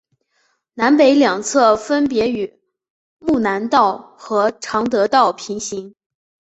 [0.73, 2.59] 南北两侧分别与
[3.19, 5.93] 睦南道和常德道平行。